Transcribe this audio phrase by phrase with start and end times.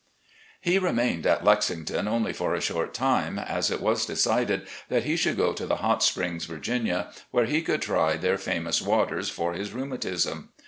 [0.61, 5.15] He remained at Lexington only for a short time, as it was decided that he
[5.15, 9.53] should go to the Hot Springs, Virginia, where he could try their famous waters for
[9.53, 10.53] his rheumatism.